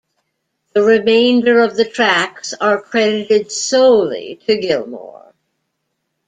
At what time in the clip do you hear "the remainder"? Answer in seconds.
0.73-1.59